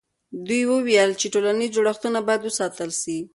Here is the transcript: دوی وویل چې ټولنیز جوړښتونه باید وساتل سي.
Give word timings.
دوی 0.47 0.61
وویل 0.67 1.11
چې 1.19 1.27
ټولنیز 1.33 1.69
جوړښتونه 1.75 2.19
باید 2.27 2.41
وساتل 2.43 2.89
سي. 3.01 3.17